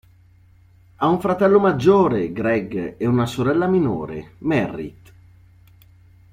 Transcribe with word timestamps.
Ha 0.95 1.05
un 1.07 1.21
fratello 1.21 1.59
maggiore, 1.59 2.31
Greg, 2.31 2.95
e 2.97 3.05
una 3.05 3.27
sorella 3.27 3.67
minore, 3.67 4.31
Merritt. 4.39 5.11